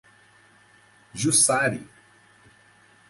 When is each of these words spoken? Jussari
Jussari 1.13 1.81